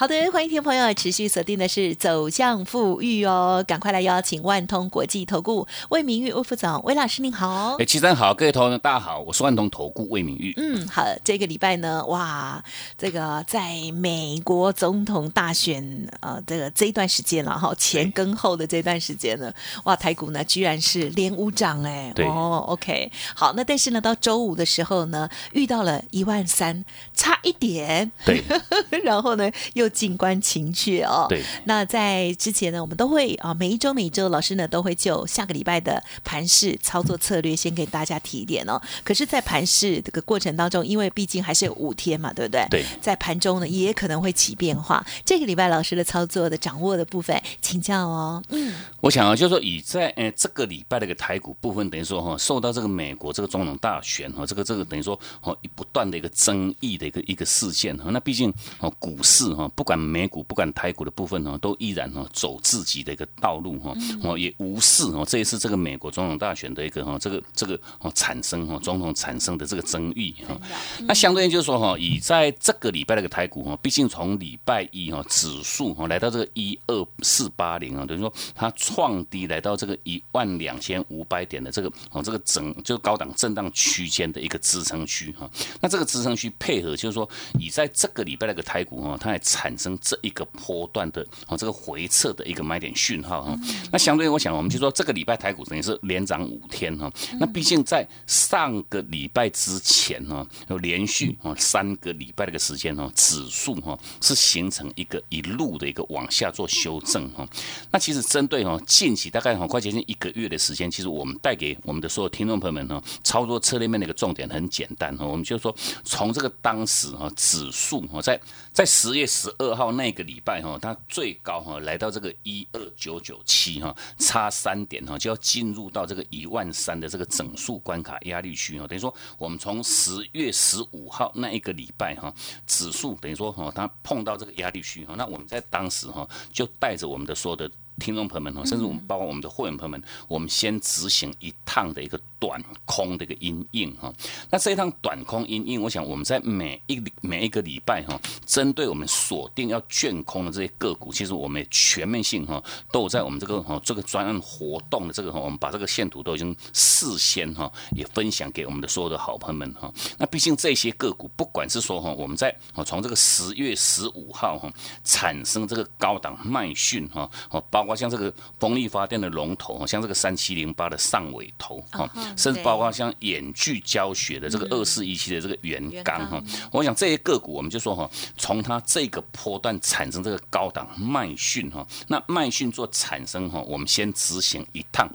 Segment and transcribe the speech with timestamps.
[0.00, 7.74] 好的，欢迎听众朋友持续锁定的是走向富裕哦，赶快来邀请万通国际投顾魏明玉魏副总，魏老师您好。
[7.80, 10.54] 哎，齐生好，各位投资大家好，我是万通投顾魏明玉。
[10.56, 12.62] 嗯，好，这个礼拜呢，哇，
[12.96, 19.52] 这个在美国总统大选呃，这个这一段时间了哈，前跟后的这段时间呢，
[19.82, 28.44] 哇，台股呢居然是连五涨哎，哦，OK，好，那但是呢，到周五的时候呢，遇到了一万三，差一点，对，
[29.02, 29.87] 然后呢又。
[29.88, 31.26] 静观情绪哦。
[31.28, 31.42] 对。
[31.64, 38.80] 那在之前呢，我们都会啊，每一周每一周老师呢都会就下个礼拜的盘市操作策略先给大家提点哦。
[39.04, 42.66] 可是，在盘市这个过程当中，因为毕竟还是有五天嘛，对不对？
[42.70, 42.84] 对。
[43.00, 45.04] 在盘中呢，也可能会起变化。
[45.24, 48.42] 这个礼拜老师的操作的掌握的部分，请教哦。
[48.50, 48.74] 嗯。
[49.00, 58.10] 我想啊，就是说以在呃这个礼拜的一个台股部分，等于说哈，受到这个美国这个总统大选哈，这个这个等于说哦不断的一个争议的一个一个事件哈。
[58.10, 59.70] 那毕竟哦股市哈。
[59.78, 70.60] 不管美股，不管台股的部分呢，都依然哈走自己的一个道路哈，哦也无视哦这一次这个美国总统大选的一个哈这个这个哦产生哈总统产生的这个争议哈。
[71.02, 85.48] 那相对应就是说哈，以在这个礼拜那个台股哈，毕竟从礼拜一哈指数哈来到这个一二四八零啊，等于说它创低来到这个一万两千五百点的这个哦这个整就是高档震荡区间的一个支撑区哈。
[85.80, 93.58] 那这个支撑区配合就是说，以在这个礼拜那个台股哈，它也产产生这一个波段的哦，这个回撤的一个买点讯号哈。
[93.92, 97.12] 那相对我想，我们就说这个礼拜台股等于是连涨五天哈。
[97.38, 107.46] 那毕竟在上个礼拜之前哈，有连续哦三个礼拜的一个时间哈，指数哈是形成一个一路的一个往下做修正哈。
[107.90, 115.74] 那其实针对哈近期大概很快接近一个月的时间，其实我们带给我们的所有听众朋友们哈，操作策略面的一个重点很简单哈，我们就说
[116.04, 118.40] 从这个当时哈指数哈在
[118.78, 119.52] 在十月十。
[119.58, 128.86] 二号那个礼拜哈，它最高哈来到这个一二九九七哈，差三点哈就要进入到这个一万三的这个整数关卡压力区哈。
[128.86, 132.32] 等于说，我们从十月十五号那一个礼拜哈，
[132.68, 137.68] 指数等于说哈，它碰到这个压力区哈，那我们在当时哈就带着我们的所有的。
[137.98, 144.12] 听众朋友们哈，甚至我们包括我们的会员朋友们，我们先执行一趟的一个短空的一个阴应哈。
[144.50, 159.92] 那这一趟短空阴应，我想我们在每一每一个礼拜哈，针对我们锁定要卷空的这些个股，其实我们全面性哈，都在我们这个哈这个专案活动的这个哈，我们把这个线图都已经事先哈也分享给我们的所有的好朋友们哈。
[160.16, 162.54] 那毕竟这些个股，不管是说哈，我们在
[162.86, 164.72] 从这个十月十五号哈
[165.02, 167.87] 产生这个高档卖讯哈，哦包。
[167.88, 172.06] 包括像这个风力发电的龙头，像这个三七零八的上尾头，哈，
[172.36, 185.10] 甚至包括像远距教学的这个二四一七的这个圆刚，哈，我想这些个股，我们就说哈，从它这个波段产生这个高档卖讯，哈，那卖讯做产生，哈，我们先执行一趟。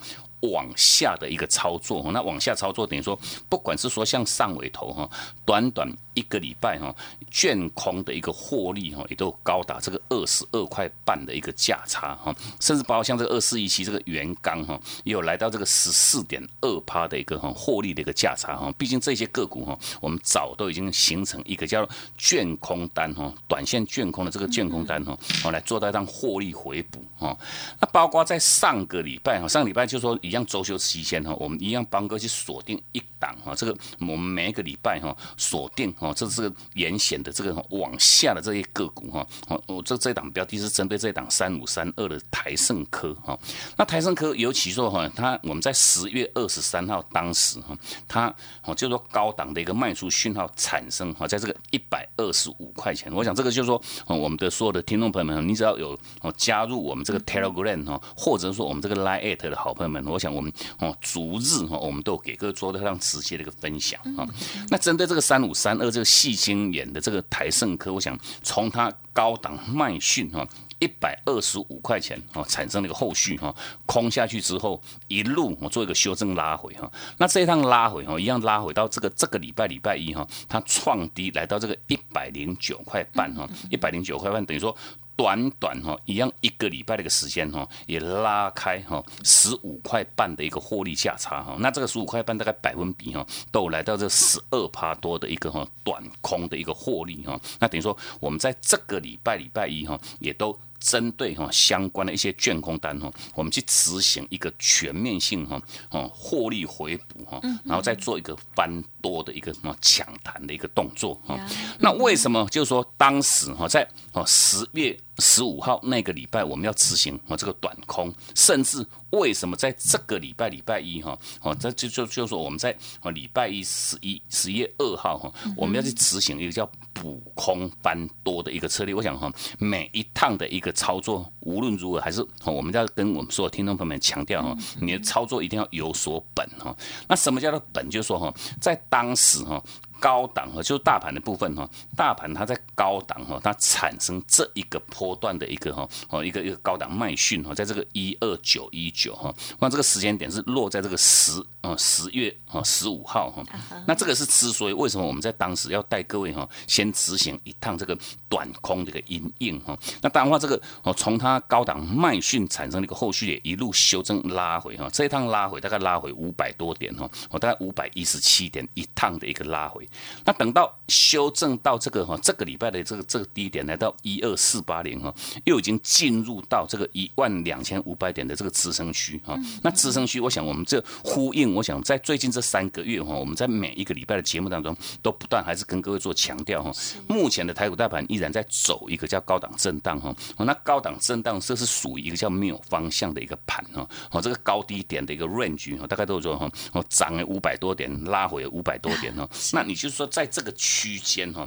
[0.51, 3.17] 往下的一个操作，那往下操作等于说，
[3.47, 5.09] 不管是说像上尾头哈，
[5.45, 6.93] 短短一个礼拜哈，
[7.31, 21.87] 卷空的一个获利哈，也都高达这个二十二块半的一个价差哈，甚至包括像这个二四一七这个原钢哈，也有来到这个十四点二趴的一个哈获利的一个价差哈，毕竟这些个股哈，我们早都已经形成一个叫
[22.17, 27.37] 卷空单哈，短线卷空的这个卷空单哈，我来做到一张获利回补哈，
[27.79, 39.25] 那包括在上个礼拜哈，上个礼拜就说以样周休期间哈，我们一样帮哥去锁定一档哈，这个我们每一个礼拜哈锁定哈，这是个严险的这个往下的这些个股哈，
[39.67, 43.37] 我这这档标的是针对这档三五三二的台盛科哈，
[43.77, 47.77] 那台盛科尤其说哈，它我们在十月二十三号当时哈，
[48.07, 48.33] 它
[48.63, 60.19] 哦就说高档的一个卖出讯号产生哈，在这个一百二十五块钱，我想这个就是说我们的所有的听众朋友们，你只要有哦加入我们这个 Telegram 哈，或者说我们这个 Line 的好朋友们，我。
[60.23, 64.25] 像我们哦，逐日哈，我们都有给各位做非常直接的一个分享啊。
[64.69, 70.47] 那针对这个三五三二这个细晶眼的这个台盛科，我想从它高档卖讯哈。
[70.79, 73.55] 一百二十五块钱哦，产生了一个后续哈，
[73.85, 84.75] 空下去之后一路我做一个修正拉回哈，那这一趟拉回哈，一样拉回到这个这个礼拜礼拜一哈，它创低来到这个一百零九块半哈，一百零九块半等于说
[85.15, 91.55] 短短哈一样一个礼拜的一个时间哈，也拉开哈十五块半的一个获利价差哈。
[91.59, 97.39] 那这个十五块半大概百分比哈，都来到这十二趴多的一个哈短空的一个获利哈。
[97.59, 100.57] 那等于说我们在这个礼拜礼拜一哈，也都。
[100.83, 105.59] 针对哈相关的一些卷空单哈，我们去执行一个全面性哈
[105.89, 111.39] 哦获利回补哈，然后再做一个翻多的一个什么抢弹的一个动作哈。
[111.79, 126.69] 那为什么就是说当时哈在哦十月十五号那个礼拜我们要执行哦这个短空，甚至为什么在这个礼拜礼拜一哈哦这就就就说我们在哦礼拜一十一十一月二号哈我们要去执行一个叫。
[127.03, 129.29] 补空翻多的一个策略，我想哈，
[129.59, 136.73] 每一趟的一个操作，无论如何，还是我们要跟我们所有听众朋友们强调哈，你的操作一定要有所本哈。
[137.09, 137.89] 那什么叫做本？
[137.89, 139.61] 就是说哈，在当时哈。
[140.03, 153.41] 高档哈，就是大盘的部分哈，大盘它在高档哈，它产生这一个波段的一个哈，哦一个一个高档卖讯哈，在这个一二九一九哈，那这个时间点是落在这个十啊十月啊十五号哈，
[153.87, 157.97] 那这个是之所以为什么我们在当时要带各位哈，先执行一趟这个
[158.27, 169.87] 短空的一个阴影哈，那当然话这个哦从它高档卖讯产生的一个后续也一路修正拉回哈，这一趟拉回大概拉回五百多点哈，我大概五百一十七点一趟的一个拉回。
[170.25, 175.13] 那等到修正到这个哈，这个礼拜的这个这个低点来到一二四八零哈，
[175.45, 179.37] 又已经进入到这个一万两千五百点的这个支撑区哈。
[179.61, 186.71] 那支撑区，我想我们这呼应，我想在最近这三个月哈，我们在每一个礼拜的节目当中都不断还是跟各位做强调哈。
[187.07, 190.13] 目前的台股大盘依然在走一个叫高档震荡哈。
[190.37, 193.87] 那高档震荡这是属于一个叫没有方向的一个盘哈。
[194.11, 199.27] 哦，这个高低点的一个 range 哈，大概都是说哈，哦涨了五百多点，拉回五百多点哈。
[199.51, 201.45] 那你就是说，在这个区间哈，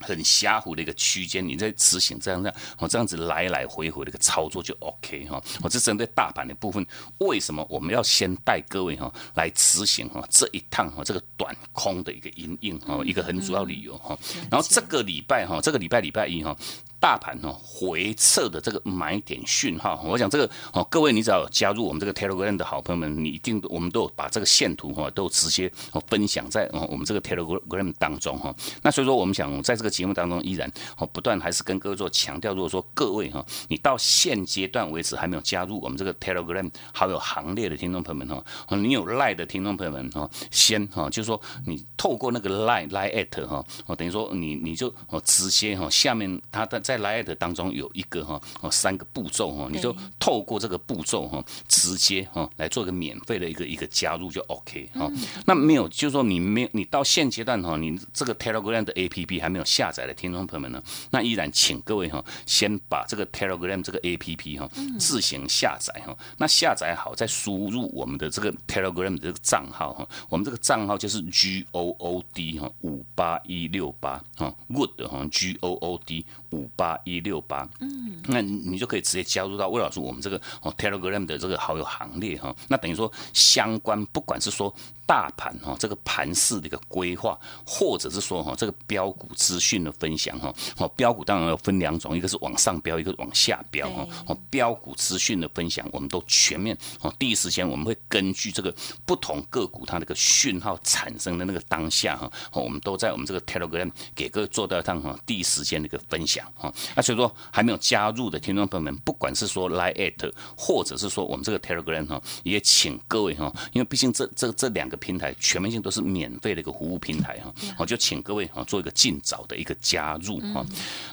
[0.00, 5.42] 很狭糊的一个区间，你在执行这样这样，我这样子来来回回的一个操作就 OK 哈。
[5.62, 6.84] 我这针对大盘的部分，
[7.18, 14.18] 为什么我们要先带各位哈来执行哈这一趟哈这个短空的一个阴影哈，一个很主要理由哈。
[14.50, 16.56] 然后这个礼拜哈，这个礼拜礼拜一哈。
[17.02, 28.54] 大盘哦回撤的这个买点讯号，我想这个哦，各位你只要加入我们这个 Telegram 的好朋友们，你一定我们都有把这个线图哈都直接哦分享在哦我们这个 Telegram 当中哈。
[28.82, 46.80] 那所以说我们想在这个节目当中依然哦不断还是跟各位做强调，如果说各位哈你到现阶段为止还没有加入我们这个 Telegram 好友行列的听众朋友们哈，你有 Line 的听众朋友们哈，先哈就是说你透过那个 Line Line at 哈，哦等于说你你就哦直接哈下面它的。
[46.80, 55.12] 在 Lite 当中有一个哈哦三个步骤哈，你就透过这个步骤哈，直接哈来做个免费的一个一个加入就 OK 哈。
[55.44, 66.16] 那没有，就是说你没有，你到现阶段哈，你这个 Telegram 的 APP 还没有下载的听众朋友们呢，那依然请各位哈，先把这个 Telegram 这个 APP 哈自行下载哈。
[66.38, 76.70] 那下载好再输入我们的这个 Telegram 的这个账号哈，我们这个账号就是 G O O D 哈五八一六八哈 Good 哈 G O O D 五。
[76.76, 80.40] 八一六八，嗯，那你就可以直接加入到魏老师我们这个
[80.78, 82.54] Telegram 的这个好友行列哈。
[82.68, 84.74] 那等于说相关不管是说
[85.10, 87.36] 大盘哈这个盘势的一个规划，
[87.66, 90.54] 或者是说哈这个标股资讯的分享哈。
[90.76, 94.06] 哦，标股当然要分两种，一个是往上标，一个往下标哈。
[94.28, 98.72] 哦，标股资讯的分享，我们都全面哦，第一时间我们会根据这个
[99.04, 106.72] 不同个股它那个讯号产生的那个当下哈，我们都在我们这个 Telegram 给各位做到一趟哈第一时间的一个分享哈。
[106.94, 120.64] 那所以说还没有加入的听众朋友们，不管是说 Line at，或者是说我们这个 Telegram 哈，也请各位哈，因为毕竟这这这两个平台全面性都是免费的一个服务平台哈，我就请各位啊做一个尽早的一个加入哈。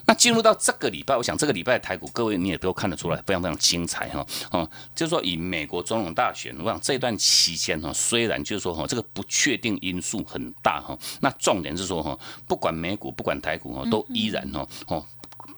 [0.05, 4.25] 那进入到这个礼拜，我想这个礼拜台股各位你也都看得出来非常非常精彩哈。
[4.51, 15.05] 哦，就是说以美国总统大选，我想这段期间哈，虽然就是说哈这个不确定因素很大哈，那重点是说哈，不管美股不管台股哈，都依然哈哦。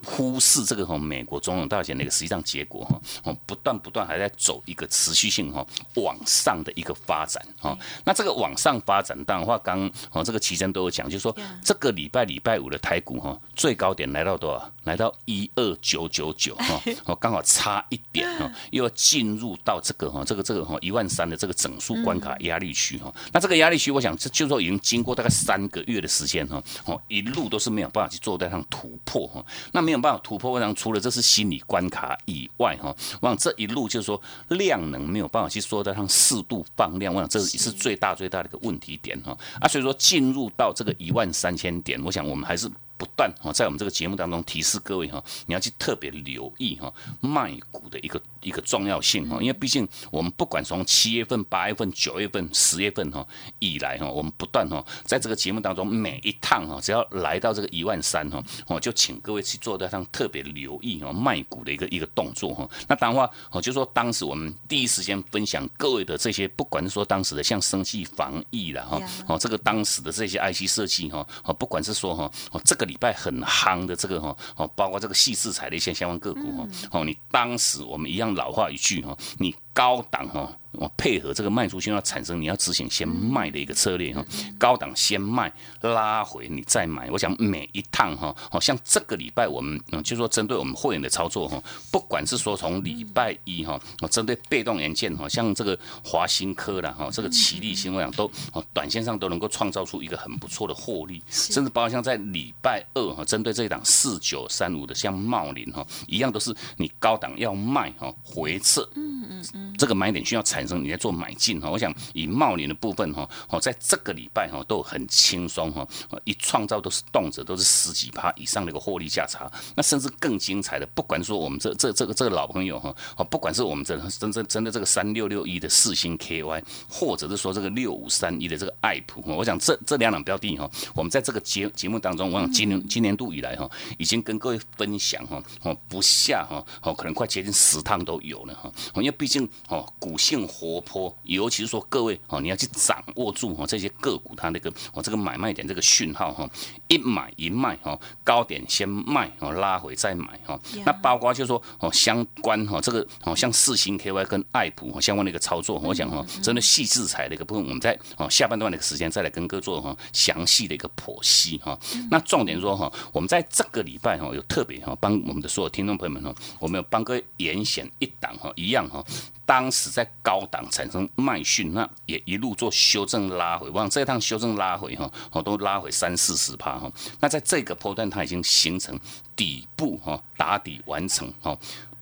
[0.06, 5.65] 忽视这个哈美国总统大选的一个实际上结果哈，哦不断不断还在走一个持续性哈
[5.96, 7.77] 往上的一个发展哈。
[8.06, 14.72] 那这个往上发展，当然话刚哦这个奇珍都有讲，就是说这个礼拜礼拜五的台股哈最高点来到多少？
[14.86, 23.13] 来到一二九九九哈， 哦刚好差一点哈，又要进入到这个哈这个这个哈一万三的这个整数关卡压力区哈。
[23.32, 29.46] 那这个压力区，我想这就说已经经过大概三个月的时间哈，哦一路都是没有办法去做到上突破哈。
[29.74, 39.38] 那没有办法突破，非常除了这是心理关卡以外，哈，往这一路就是说量能没有办法去说得上适度放量，我想这是最大最大的一个问题点哈。
[39.60, 42.70] 啊，所以说进入到这个一万三千点，我想我们还是。
[43.00, 53.25] 不断哈，在我们这个节目当中提示各位哈，你要去特别留意哈卖股的一个一个重要性哈，因为毕竟我们不管从七月份、八月份、九月份、十月份哈
[53.60, 62.69] 以来哈，我们不断哈在这个节目当中每一趟哈，只要来到这个一万三哈，我就请各位去做这趟特别留意哦卖股的一个一个动作哈。
[62.88, 80.53] 那当然话哦，就说当时我们第一时间分享各位的这些，不管是说当时的像生气防疫了哈，哦这个当时的这些 IC 设计哈，哦不管是说哈，哦这个礼拜很夯的这个哈，哦包括这个细制材的一些相关个股哈，哦你当时我们一样老话一句哈，你高档哈。
[80.71, 84.24] 我配合这个卖出去要产生你要执行先卖的一个策略哈，
[84.59, 87.09] 高档先卖拉回你再买。
[87.09, 98.31] 我想每一趟哈，好像这个礼拜我们嗯，就说针对我们会员的操作哈，不管是说从礼拜一哈，我针对被动元件哈，像这个华新科啦哈，这个奇力新我想都
[98.71, 115.88] 短线上都能够创造出一个很不错的获利，甚至包括像在礼拜二哈，针对这一档四九三五的像茂林哈，一样都是你高档要卖哈回撤，嗯嗯嗯，这个买点需要产生你在做买进哈，我想以茂林的部分哈，哦，在这个礼拜哈都很轻松哈，
[116.24, 140.79] 一创造都是动辄都是十几趴以上的一个获利价差，那甚至更精彩的，不管说我们这这这个这个老朋友哈，哦，不管是我们这真真真的这个三六六一的四星 KY，或者是说这个六五三一的这个爱普，我想这这两档标的哈，我们在这个节节目当中，我想今年今年度以来哈，已经跟各位分享哈，哦不下哈，哦可能快接近十趟都有了哈，因为毕竟哦股性活。
[140.79, 146.49] 泼，尤其是说各位哦，你要去掌握住哦这些个股它那个哦这个买卖点这个讯号哈，
[146.88, 150.57] 一买一卖哈，高点先卖哦，拉回再买哈。
[150.85, 161.77] 那包括就是说哦相关哈这个哦像四星 KY 跟爱普相关的一个操作，我想哈真的细制裁的一个部分，我们在哦下半段的一个时间再来跟各位做哈详细的一个剖析哈。
[162.09, 169.05] 那重点说哈，我们在这个礼拜哈有特别哈帮我们的所有听众朋友们哈，我们有帮各位严选一档哈一样哈。
[169.45, 176.91] 当时在高档产生卖讯，那也一路做修正拉回，往这趟修正拉回哈，哦都拉回三四十趴哈。
[177.19, 178.99] 那在这个波段，它已经形成
[179.35, 181.57] 底部哈，打底完成哈，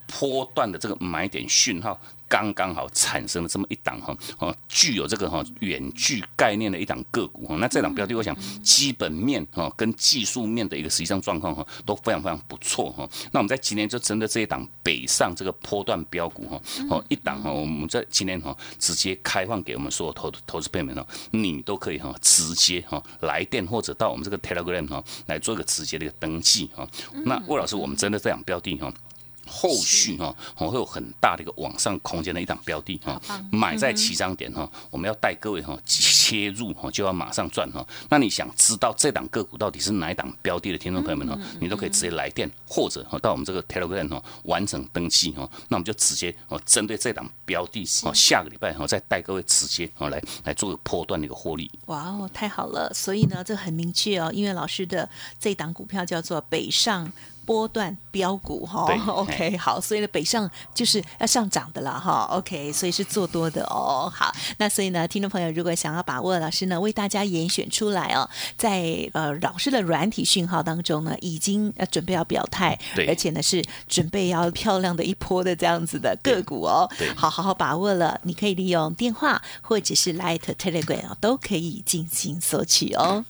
[0.08, 2.00] 波段的这个买点讯号。
[2.30, 13.10] 刚刚好产生了这么一档哈，哦，具有这个哈远距概念的一档个股哈，那这档标的我想基本面哈跟技术面的一个实际上状况哈都非常非常不错哈。
[13.32, 26.86] 那我们在今年就针对这一档北上这个波段标股哈，哦一档哈，我们在今年哈直接开放给我们所有投投资朋友们哦，你都可以哈直接哈来电或者到我们这个 Telegram 哈来做一个直接的一个登记哈。
[27.24, 28.94] 那魏老师，我们针对这档标的哈。
[29.48, 37.86] 后续哈，我会有很大的一个往上空间的一档标的哈，买在起涨点哈，我们要带各位哈切入哈，就要马上赚哈。
[38.10, 51.72] 那你想知道这档个股到底是哪一档标的的听众朋友们哈，你都可以直接来电或者哈到我们这个 Telegram 哈完成登记哈，那我们就直接哦针对这档标的哦下个礼拜哈再带各位直接哦来来做个波段的一个获利。
[51.86, 52.92] 哇哦，太好了！
[52.94, 57.12] 所以呢，这很明确哦，因为老师的这档股票叫做北上。
[57.48, 64.12] 波段标股哈， OK，好，所以呢，北上就是要上涨的了哈，OK，所以是做多的哦。
[64.14, 72.78] 好，那所以呢，听众朋友如果想要把握，老师呢为大家严选出来哦，在呃老师的软体讯号当中呢，已经呃准备要表态，
[73.08, 83.24] 而且呢是准备要漂亮的一波的这样子的个股哦，好好好把握了，你可以利用电话或者是 Light Telegram 都可以进行索取哦。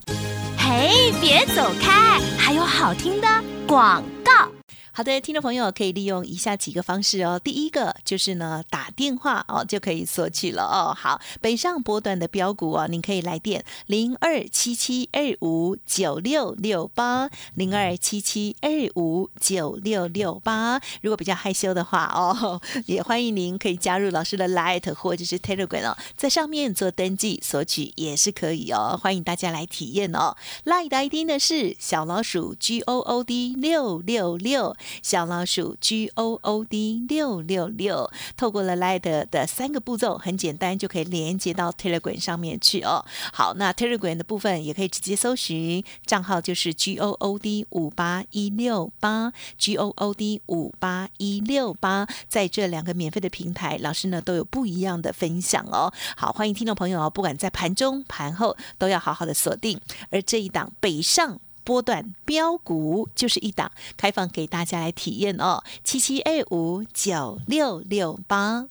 [0.58, 3.57] 嘿，别走开，还有好听的。
[3.68, 4.57] 广告。
[4.98, 7.38] 好的，听众朋友可以利用以下几个方式哦。
[7.38, 10.92] 第一个就是呢，打电话哦就可以索取了哦。
[10.92, 20.80] 好，北上波段的标股哦，您可以来电零二七七二五九六六八零二七七二五九六六八。
[21.00, 28.98] 如果比较害羞的话哦，也欢迎您可以加入老师的 Light 或者是 Telegram 哦，在上面做登记索取也是可以哦。
[29.00, 30.36] 欢迎大家来体验哦。
[30.64, 34.76] Light ID 呢是小老鼠 G O O D 六六六。
[35.02, 43.04] 小老鼠 G O O D 六六六，透过了 Light 的三个步骤，很简单就可以连接到 Telegram 上面去哦。
[43.32, 55.92] 好，那 Telegram 的部分也可以直接搜寻账号，就是 G O O D 五八一六八 G O O D 五八一六八，在这两个免费的平台，老师呢都有不一样的分享哦。
[56.16, 59.80] 好，欢迎听众朋友哦，不管在盘中盘后，都要好好的锁定。
[60.10, 61.40] 而这一档北上。
[61.68, 65.62] 波段标股就是一档，开放给大家来体验哦。
[65.84, 68.64] 七七二五九六六八。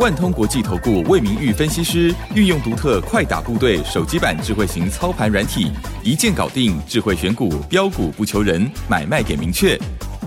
[0.00, 5.70] 万通国际投顾魏明玉分析师运用独特快打部队手机版智慧型操盘软体，
[6.02, 9.78] 一键搞定智慧选股标股不求人，买卖点明确。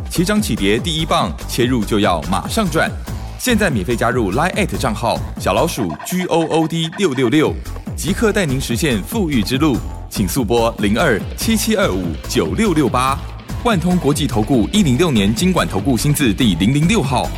[0.10, 2.90] 起涨起跌第一棒，切入就要马上赚。
[3.38, 7.54] 现在免费加入 Line 账号小老鼠 G O O D 六六六，
[7.98, 9.76] 即刻带您实现富裕之路。
[10.10, 13.18] 请速拨零二七七二五九六六八。
[13.64, 17.30] 万通国际投顾一零六年经管投顾新字第零零六号。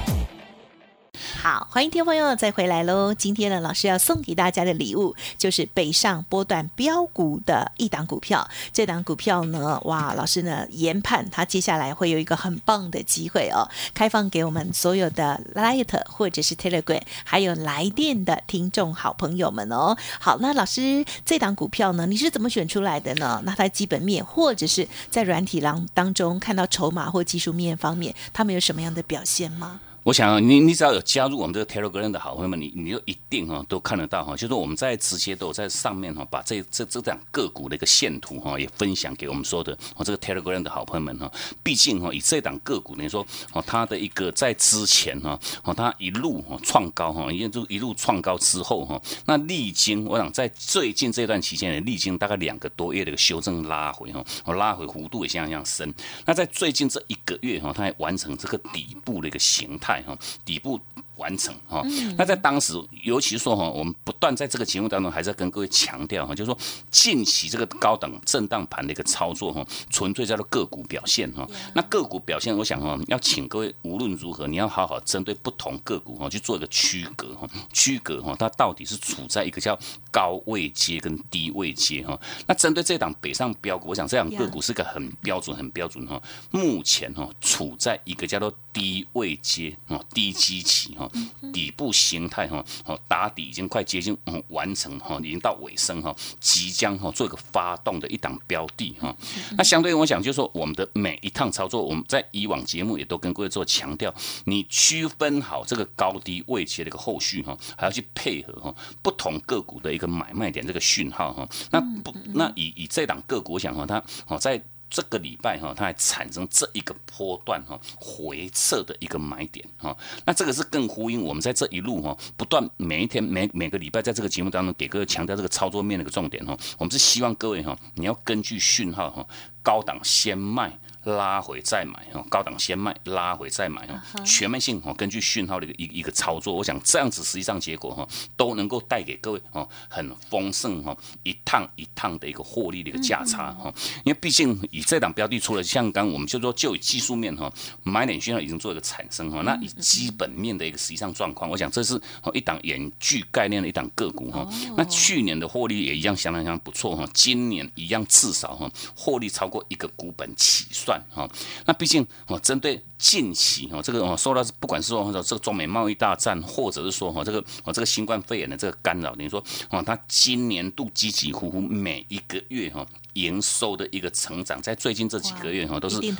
[1.69, 3.13] 欢迎听众朋友再回来喽！
[3.13, 8.49] 今天呢，老师要送给大家的礼物就是北上波段标股的一档股票。
[8.71, 19.97] 这档股票呢，哇，老师呢研判它接下来会有一个很棒的机会哦，开放给我们所有的 Light 或者是 Telegram 还有来电的听众好朋友们哦。
[20.21, 23.41] 好，那老师这档股票呢，你是怎么选出来的呢？
[23.45, 29.81] 那它基本面或者是在软体廊当中看到筹码或技术面方面，他们有什么样的表现吗？
[30.07, 41.29] 我想你你只要有加入我们这个 Telegram 的好朋友们，你你就一定哈都看得到哈，就是我们在直接都在上面哈，把这这这样个股的一个线图哈也分享给我们说的我这个 Telegram 的好朋友们哈。
[41.61, 55.93] 毕竟哈以这档个股你说哦它的一个在之前哈哦它一路哈创高哈一路一路创高之后哈，那历经我想在最近这段期间也历经大概两个多月的一个修正拉回哈，哦拉回幅度也相当相当深。
[56.25, 59.96] 那在最近这一个月哈，它还完成这个底部的一个形态。
[60.03, 60.79] 哈，底部
[61.17, 61.83] 完成哈。
[62.17, 66.57] 那在当时，尤其说哈，我们不断在这个节目当中，还在跟各位强调哈，就是说
[66.89, 71.47] 近期这个高等震荡盘的一个操作哈，纯粹叫做个股表现哈。
[71.73, 79.77] 那个股表现，我想哈，要请各位无论如何，你要好好针对不同个股哈去做一个区隔哈，区隔哈，它到底是处在一个叫
[80.11, 82.19] 高位阶跟低位阶哈。
[82.45, 86.21] 那针对这档北上标股，我想这档个股是个很标准、很标准哈。
[86.51, 89.75] 目前哈，处在一个叫做低位阶。
[90.13, 91.06] 低基期哈，
[91.53, 94.17] 底部形态哈，哦打底已经快接近
[94.49, 99.15] 完成哈，已经到尾声哈，即将哈做一个发动的一档标的哈。
[99.57, 104.13] 那相对我想就是说，我们的每一趟操作，我们在以往节目也都跟各位做强调，
[104.45, 111.47] 你区分好这个高低位阶的一个后续哈，还要去配合哈不同个股的一个买卖点这个讯号哈。
[111.71, 114.61] 那不那以以这档个股，我想哈，它哦在。
[114.89, 119.95] 这个礼拜哈，它还产生这一个波段哈回撤的一个买点哈，
[120.25, 129.27] 那这个是更呼应我们在这一路哈不断每一天每每个礼拜在这个节目当中给各位强调这个操作面的一个重点哈，我们是希望各位哈你要根据讯号哈
[129.61, 130.77] 高档先卖。
[131.07, 147.51] 拉回再买哦，高档先卖，拉回再买哦，全面性哦，根据讯号的一个一一个操作，我想这样子实际上结果哈，都能够带给各位哦很丰盛哈，一趟一趟的一个获利的一个价差哈，因为毕竟以这档标的，除了像刚我们就说就以技术面哈，
[147.83, 160.96] 买点讯号已经做一个产生哈，那以基本面的一个实际上状况，我想这是哦一档远距概念的一档个股哈，那去年的获利也一样相当相当不错哈，今年一样至少哈获利超过一个股本起算。
[161.09, 161.29] 哈，
[161.65, 172.85] 那毕竟哦，针对近期哦，这个哦，受到不管是说这个中美贸易大战，或者是说哈，这个哦，这个新冠肺炎的这个干扰，等于说哦，它今年度几几乎乎每一个月哈。
[173.17, 176.13] 营收的一个成长，在最近这几个月哈，都是一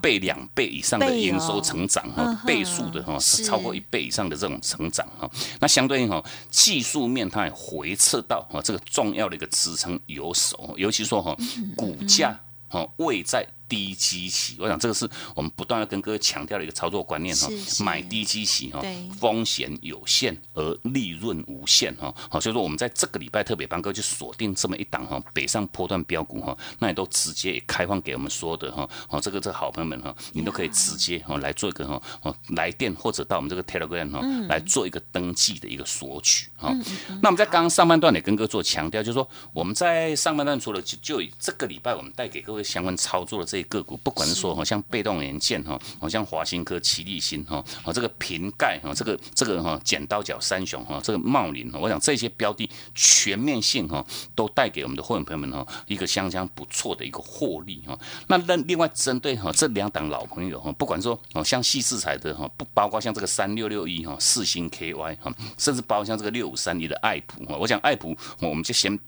[0.00, 5.30] 倍、两倍以上的营收成长哈，倍数的哈，超过一倍以上的这种成长哈。
[5.60, 11.36] 那相对应哈，技术面它也回撤到哈这个重要的一个支撑有手，尤其说哈，
[11.76, 13.46] 股价哈位在。
[13.68, 17.48] 低基期，我想这个是我们不断的跟各位强调的一个操作观念哈。
[17.84, 18.82] 买低基期哈，
[19.20, 22.14] 风险有限而利润无限哈。
[22.30, 28.88] 好，所以说我们在这个礼拜特别帮各位去锁定这么一档哈，北上波段标股哈，那也都直接也开放给我们说的哈。
[29.06, 36.74] 好，这个这好朋友们哈，你都可以直接哈来做一个哈哦来电或者到我们这个 Telegram 哈来做一个登记的一个索取哈。
[37.20, 43.57] 那我们在刚刚上半段也跟各位做强调，就是说我们在上半段除了就就以这个礼拜我们带给各位相关操作的这。
[43.64, 57.98] 个股不管是说哈，像被动元件哈，好像华新科、奇力新哈，哦这个瓶盖哈，这个这个哈剪刀脚三雄哈，这个茂林，我想这些标的全面性哈，都带给我们的会员朋友们哈一个相当不错的一个获利哈。
[58.26, 68.98] 那那另外针对哈这两档老朋友哈，不管说哦像细制材的哈，不包括像这个三六六一哈四星 KY 哈，甚至包括像这个六五三一的爱普哈，我想爱普我们就先。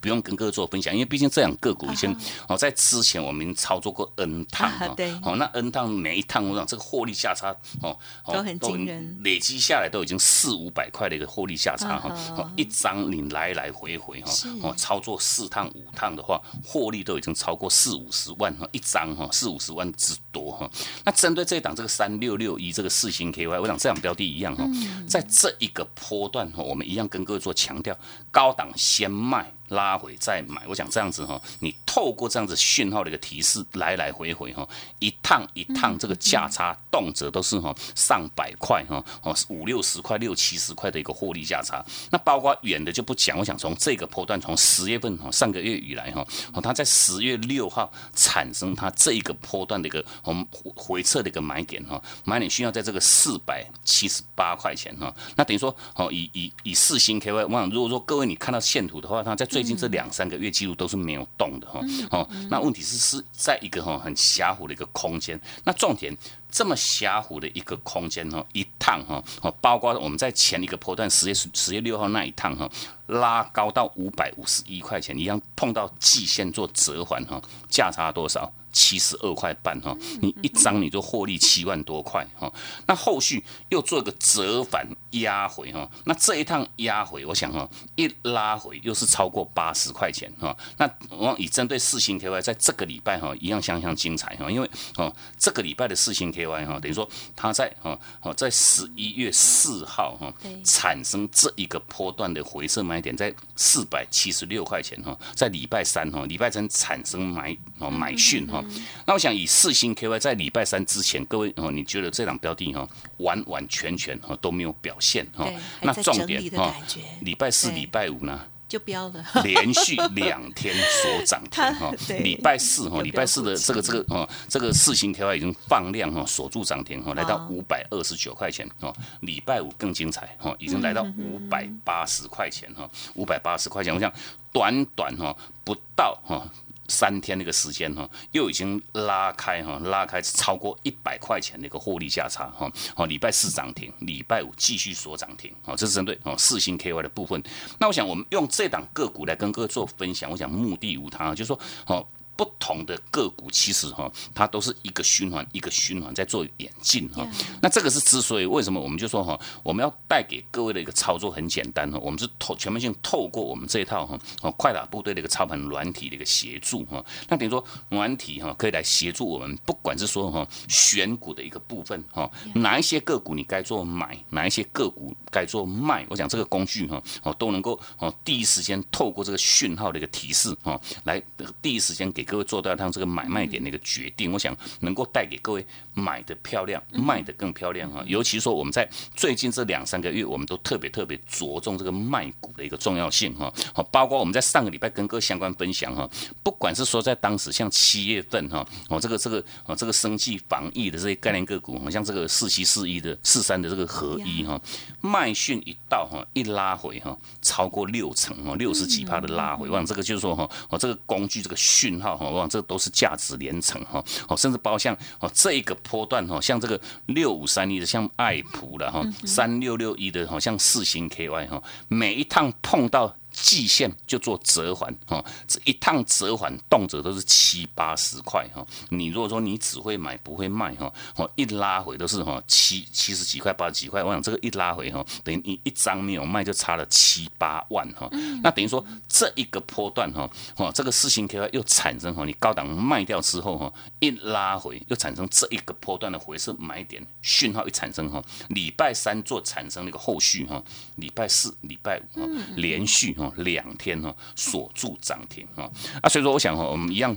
[0.00, 2.14] 不用跟各位做分享，因为毕竟这两个股以前
[2.48, 5.10] 哦，在之前我们操作过 N 趟啊对。
[5.22, 7.50] 哦，那 N 趟每一趟我想这个获利价差
[7.82, 9.18] 哦，哦都很惊人。
[9.22, 12.14] 累积下来都已经四五百块的一个获利价差哈。
[12.36, 20.70] 哦，一张你来来回回哈，哦，操作四趟五趟的话，获利都已经超过四五十万哈，一张哈四五十万之多哈。
[21.04, 25.06] 那针对这一档这个三六六一这个四星 KY，我想这两标的一样哈，嗯。
[25.06, 27.96] 在这一个波段哈，我们一样跟各位做强调，
[28.30, 29.52] 高档先卖。
[29.68, 34.66] 拉回再买，我想这样子哈，你透过这样子讯号的一个提示，来来回回哈，
[34.98, 41.84] 一趟一趟这个价差，动辄都是哈上百块哈，哦五六十块、六七十块的一个获利价差。
[42.10, 61.80] 那包括远的就不讲，我想从这个波段，从十月份哈上个月以来哈，哦它在十月六号产生它这一个波段的一个我们回撤的一个买点哈，买点需要在这个四百七十八块钱哈，那等于说哦以以以四星 KY，我想如果说各位你看到线图的话，它在最近这两三个月记录都是没有动的哈。
[62.10, 65.38] 哦，那问题是是在一个哈很狭幅的一个空间。
[65.64, 66.16] 那重点
[66.50, 72.68] 这么狭幅的一个空间哈，一趟哈，哦，包括我们在前一个波段十月十月六号那一趟哈，
[73.06, 78.52] 拉高到五百五十一块钱，一样碰到季线做折返哈，价差多少？
[78.70, 82.52] 七十二块半哈，你一张你就获利七万多块哈。
[82.86, 90.54] 那后续又做一个折返压回哈，那这一趟压回，我想哈，一拉回又是超过八十块钱哈。
[90.76, 108.64] 那我以针对四星 KY 在这个礼拜哈，一样相当精彩哈，因为哦这个礼拜的四星 KY 哈，等于说它在哈哦在十一月四号哈对产生这一个波段的回撤买点在四百七十六块钱哈，在礼拜三哈，礼拜三产生买哦买讯哈。
[109.06, 115.50] 那我想以四星 KY 在礼拜三之前，各位哦，你觉得这档标的哈完完全全哈都没有表现哈？
[115.82, 116.74] 那重点哈，
[117.20, 118.40] 礼拜四、对礼拜五呢？
[118.68, 119.24] 就标了。
[119.42, 128.94] 连续两天所涨停 哈，礼拜四哈，礼拜四的这个这个哦，这个四星 KY 已经放量哈，锁住涨停哈，来到哦五百二十九块钱哦。
[129.20, 134.12] 礼拜五更精彩哈，已经来到五百八十块钱哈，五百八十块钱，我想
[134.52, 136.46] 短短哈不到哈。
[136.88, 142.70] 三天那个时间哈，又已经拉开哈，拉开超过一百块钱的一个获利价差哈。
[142.96, 145.54] 哦，礼拜四涨停，礼拜五继续锁涨停。
[145.62, 147.42] 好，这是针对哦四星 KY 的部分。
[147.78, 152.06] 那我想我们用这档个股来跟各位做分享，我想目的无他，就是说哦。
[152.38, 157.26] 不同的个股其实哈，它都是一个循环一个循环在做演进哈。
[157.60, 167.04] 那这个是之所以为什么我们就说哈，我们要带给各位的一个操作很简单哈，我们是透全面性透过我们这一套哈哦快打部队的一个操盘软体的一个协助哈。
[167.28, 181.20] 那等于说软体哈可以来协助我们，不管是说哈选股的一个部分哈，哪一些个股你该做买，哪一些个股该做卖，我想这个工具哈哦都能够哦第一时间透过这个讯号的一个提示哈，来
[181.60, 188.04] 第一时间给各位做到它这个买卖点的一个决定，我想能够带给各位买的漂亮，卖的更漂亮哈。
[188.06, 193.52] 尤其说我们在最近这两三个月，我们都特别特别着重这个卖股的一个重要性哈。
[193.72, 196.08] 好，包括我们在上个礼拜跟各位相关分享哈，
[196.42, 204.60] 不管是说在当时像七月份哈，哦这个这个哦这个生计防疫的这些概念个股，像这个四七四一的四三的这个合一哈，
[205.00, 223.14] 卖讯一到哈一拉回哈，超过六成哦，六十几趴的拉回，我想这个就是说哈，哦这个工具这个讯号哈，我想这都是价值连城哈，哦甚至包括像哦这一个波段哈，像这个六五三一的像爱普了哈，三六六一的好像四星 KY 哈，每一趟碰到。
[223.40, 228.66] 季线就做折返哈，这一趟折返动辄都是七八十块哈。
[228.90, 238.08] 你如果说你只会买不会卖哈，哦一拉回都是哈七七十几块八十几块，我想这个一拉回哈，等于你一张没有卖就差了七八万哈。
[238.42, 250.62] 那等于说这一个波段哈，哦这个四星 KY 又产生哈，你高档卖掉之后哈，一拉回又产生这一个波段的回撤买点讯号一产生哈，礼拜三做产生那个后续哈，
[250.96, 253.27] 礼拜四礼拜五哈连续哈。
[253.36, 255.70] 两天哈锁住涨停哈
[256.02, 257.16] 啊，所以说我想哈，我们一样。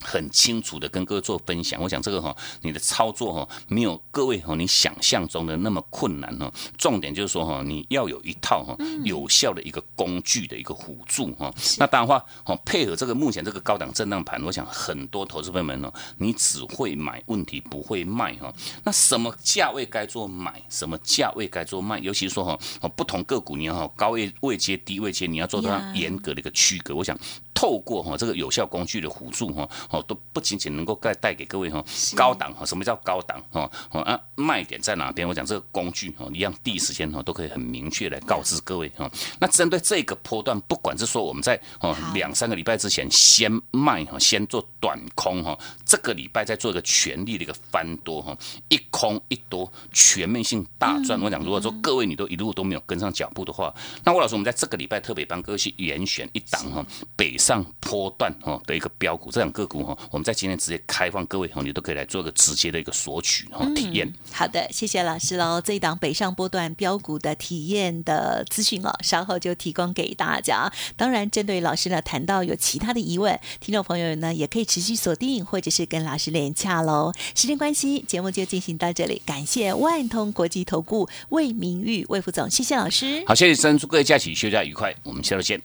[0.00, 6.52] 很清楚的跟各位做分享，我想这个哈，你的操作哈没有各位哈你想象中的那么困难哈。
[6.76, 11.52] 重点就是说哈，你要有一套哈有效的一个工具的一个辅助哈。
[11.78, 18.52] 那当然话哦，配合这个目前这个高档震荡盘，我想很多投资朋友们呢，你只会买，问题不会卖哈。
[18.84, 26.94] 那什么价位该做买，什么价位该做卖，尤其是说哈，哦不同个股你要高位位阶、低位阶，你要做到严格的一个区隔。
[26.94, 27.18] 我想。
[27.58, 33.70] 透过哈这个有效工具的辅助哈，哦都不仅仅能够带带给各位哈高档哈，什么叫高档哈？
[33.90, 35.26] 哦啊卖点在哪边？
[35.26, 39.10] 我讲这个工具哦一样第一时间哈都可以很明确来告知各位哈。
[39.38, 48.36] 那针对这个波段，不管是说我们在哦两三个礼拜之前先卖哈，先做短空哈，这个礼拜再做一个全力的一个翻多哈，
[48.68, 51.20] 一空一多全面性大赚。
[51.22, 57.36] 我讲如果说各位你都一路都没有跟上脚步的话，那我老师我们在这个礼拜特别帮各位去严选一档哈北。
[57.36, 64.10] 上坡段哈的一个标股，这两个股哈，我们在今天直接开放各位朋友都可以来做个直接的一个索取哈体验。
[64.32, 65.60] 好的，谢谢老师喽。
[65.60, 70.70] 这一档北上波段标股的体验的资讯哦，稍后就提供给大家。
[70.96, 77.12] 当然，针对老师呢谈到有其他的疑问，听众朋友呢也可以持续锁定或者是跟老师连洽喽。
[77.34, 83.24] 时间关系，节目就进行到这里，感谢万通国际投顾魏明玉魏副总，谢谢老师。
[83.26, 85.60] 好，谢谢生，祝各位假期休假愉快，我们下周见。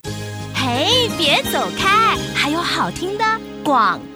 [0.53, 2.17] 嘿，别走开！
[2.35, 4.10] 还有好听的广。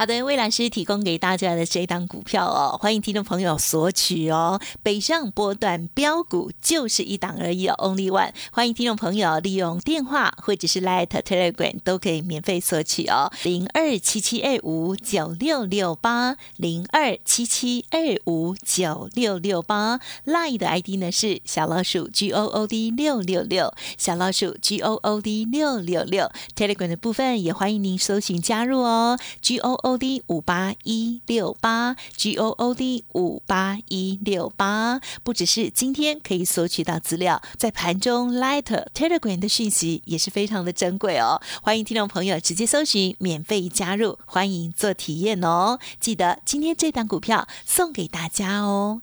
[0.00, 4.58] 好的，魏老师提供给大家的这档股票哦，欢迎听众朋友索取哦。
[4.82, 8.32] 北上波段标股就是一档而已哦，Only One。
[8.50, 13.30] 欢迎听众朋友利用电话或者是 Light Telegram 都可以免费索取哦。
[13.42, 26.32] 零二七七二五九六六八零二七七二五九六六八 Line 的 ID 呢是小老鼠 G O O D 六六六，小老鼠 G O O D 六六六。
[26.56, 29.89] Telegram 的部分也欢迎您搜寻加入哦，G O O。
[29.90, 41.40] O D 五八一六八 G O O D 五八一六八，不只是今天可以索取到资料，在盘中 Light Telegram 的讯息也是非常的珍贵哦。
[41.62, 45.80] 欢迎听众朋友直接搜寻，免费加入，欢迎做体验哦。
[45.98, 49.02] 记得今天这档股票送给大家哦。